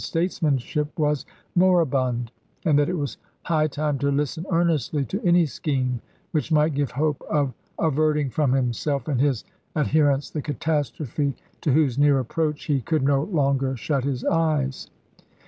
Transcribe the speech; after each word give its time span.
v. 0.01 0.03
statesmanship 0.03 0.97
was 0.97 1.27
moribund, 1.53 2.31
and 2.65 2.79
that 2.79 2.89
it 2.89 2.97
was 2.97 3.17
high 3.43 3.67
time 3.67 3.99
to 3.99 4.09
listen 4.09 4.43
earnestly 4.51 5.05
to 5.05 5.21
any 5.23 5.45
scheme 5.45 6.01
which 6.31 6.51
might 6.51 6.73
give 6.73 6.89
hope 6.89 7.21
of 7.29 7.53
averting 7.77 8.27
from 8.27 8.51
himself 8.51 9.07
and 9.07 9.21
his 9.21 9.45
ad 9.75 9.85
herents 9.85 10.31
the 10.33 10.41
catastrophe 10.41 11.35
to 11.61 11.71
whose 11.71 11.99
near 11.99 12.17
approach 12.17 12.63
he 12.63 12.81
could 12.81 13.03
no 13.03 13.25
longer 13.25 13.77
shut 13.77 14.03
his 14.03 14.25
eyes. 14.25 14.89